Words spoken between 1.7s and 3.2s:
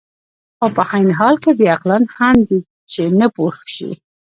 عقلان هم دي، چې